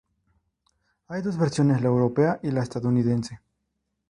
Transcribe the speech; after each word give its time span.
Hay 1.09 1.21
dos 1.21 1.37
versiones: 1.37 1.79
la 1.79 1.89
europea 1.89 2.39
y 2.41 2.49
la 2.49 2.63
estadounidense. 2.63 3.39